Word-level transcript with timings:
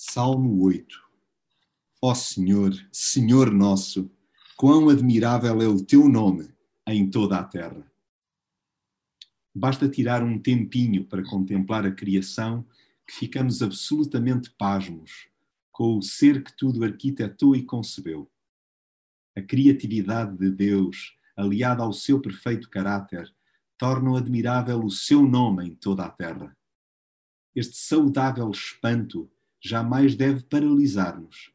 Salmo 0.00 0.62
8 0.62 0.96
Ó 2.00 2.14
Senhor, 2.14 2.72
Senhor 2.92 3.50
nosso, 3.50 4.08
quão 4.56 4.88
admirável 4.88 5.60
é 5.60 5.66
o 5.66 5.84
teu 5.84 6.08
nome 6.08 6.54
em 6.86 7.10
toda 7.10 7.36
a 7.36 7.42
terra. 7.42 7.84
Basta 9.52 9.88
tirar 9.88 10.22
um 10.22 10.38
tempinho 10.38 11.04
para 11.04 11.24
contemplar 11.24 11.84
a 11.84 11.90
criação 11.90 12.64
que 13.04 13.12
ficamos 13.12 13.60
absolutamente 13.60 14.52
pasmos 14.56 15.28
com 15.72 15.98
o 15.98 16.02
ser 16.02 16.44
que 16.44 16.56
tudo 16.56 16.84
arquitetou 16.84 17.56
e 17.56 17.64
concebeu. 17.64 18.30
A 19.36 19.42
criatividade 19.42 20.38
de 20.38 20.48
Deus, 20.48 21.16
aliada 21.36 21.82
ao 21.82 21.92
seu 21.92 22.20
perfeito 22.20 22.70
caráter, 22.70 23.28
tornam 23.76 24.14
admirável 24.14 24.78
o 24.78 24.92
seu 24.92 25.22
nome 25.22 25.66
em 25.66 25.74
toda 25.74 26.04
a 26.04 26.08
terra. 26.08 26.56
Este 27.52 27.76
saudável 27.76 28.48
espanto 28.52 29.28
jamais 29.60 30.14
deve 30.14 30.42
paralisar-nos. 30.44 31.52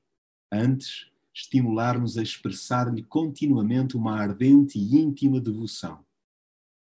Antes, 0.51 1.07
estimular-nos 1.33 2.17
a 2.17 2.23
expressar-lhe 2.23 3.03
continuamente 3.03 3.97
uma 3.97 4.19
ardente 4.19 4.77
e 4.77 4.95
íntima 4.97 5.39
devoção. 5.39 6.05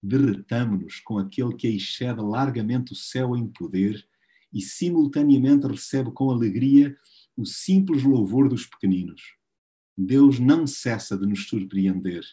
Derretamo-nos 0.02 1.00
com 1.00 1.18
aquele 1.18 1.54
que 1.54 1.68
excede 1.68 2.20
largamente 2.20 2.92
o 2.92 2.96
céu 2.96 3.36
em 3.36 3.46
poder 3.46 4.06
e 4.52 4.60
simultaneamente 4.60 5.66
recebe 5.66 6.10
com 6.12 6.30
alegria 6.30 6.96
o 7.36 7.44
simples 7.44 8.02
louvor 8.02 8.48
dos 8.48 8.66
pequeninos. 8.66 9.36
Deus 9.96 10.38
não 10.38 10.66
cessa 10.66 11.18
de 11.18 11.26
nos 11.26 11.48
surpreender, 11.48 12.24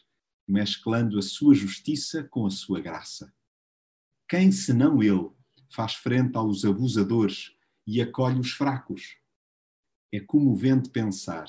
mesclando 0.47 1.17
a 1.17 1.21
sua 1.21 1.53
justiça 1.53 2.23
com 2.23 2.45
a 2.45 2.51
sua 2.51 2.79
graça. 2.79 3.33
Quem 4.29 4.51
senão 4.51 5.01
Ele 5.01 5.29
faz 5.69 5.95
frente 5.95 6.37
aos 6.37 6.63
abusadores 6.63 7.51
e 7.85 8.01
acolhe 8.01 8.39
os 8.39 8.51
fracos. 8.51 9.17
É 10.11 10.19
comovente 10.19 10.89
pensar 10.89 11.47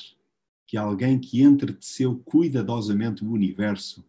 que 0.67 0.77
alguém 0.77 1.19
que 1.19 1.43
entreteceu 1.43 2.19
cuidadosamente 2.25 3.25
o 3.25 3.31
universo 3.31 4.05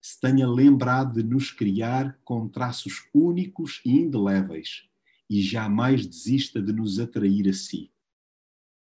se 0.00 0.20
tenha 0.20 0.48
lembrado 0.48 1.14
de 1.14 1.22
nos 1.22 1.50
criar 1.50 2.18
com 2.24 2.48
traços 2.48 3.06
únicos 3.14 3.80
e 3.84 3.92
indeléveis 3.92 4.84
e 5.30 5.40
jamais 5.40 6.04
desista 6.04 6.60
de 6.60 6.72
nos 6.72 6.98
atrair 6.98 7.48
a 7.48 7.52
si. 7.52 7.90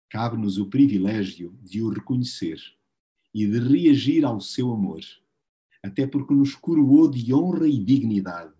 Cabe-nos 0.09 0.57
o 0.57 0.67
privilégio 0.67 1.57
de 1.61 1.81
o 1.81 1.89
reconhecer 1.89 2.61
e 3.33 3.45
de 3.45 3.59
reagir 3.59 4.23
ao 4.23 4.39
seu 4.39 4.71
amor, 4.71 5.01
até 5.83 6.07
porque 6.07 6.33
nos 6.33 6.55
coroou 6.55 7.09
de 7.09 7.33
honra 7.33 7.67
e 7.67 7.83
dignidade, 7.83 8.53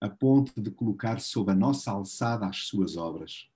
a 0.00 0.08
ponto 0.08 0.60
de 0.60 0.70
colocar 0.70 1.18
sob 1.20 1.50
a 1.50 1.54
nossa 1.54 1.90
alçada 1.90 2.46
as 2.46 2.58
suas 2.68 2.96
obras. 2.96 3.48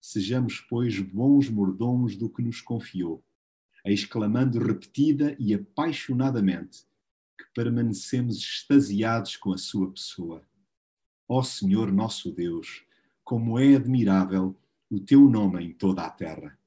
Sejamos, 0.00 0.60
pois, 0.60 0.98
bons 0.98 1.50
mordomos 1.50 2.16
do 2.16 2.30
que 2.30 2.42
nos 2.42 2.60
confiou, 2.60 3.24
exclamando 3.84 4.58
repetida 4.58 5.36
e 5.38 5.54
apaixonadamente 5.54 6.86
que 7.38 7.44
permanecemos 7.54 8.38
extasiados 8.38 9.36
com 9.36 9.52
a 9.52 9.58
sua 9.58 9.90
pessoa. 9.90 10.42
Ó 11.28 11.42
Senhor 11.42 11.92
nosso 11.92 12.32
Deus, 12.32 12.84
como 13.22 13.58
é 13.58 13.74
admirável 13.74 14.56
o 14.90 14.98
teu 14.98 15.28
nome 15.28 15.64
em 15.64 15.72
toda 15.72 16.02
a 16.02 16.10
terra. 16.10 16.58